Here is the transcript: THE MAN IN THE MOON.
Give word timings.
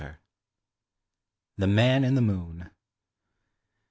THE 1.59 1.67
MAN 1.67 2.03
IN 2.03 2.15
THE 2.15 2.21
MOON. 2.23 2.71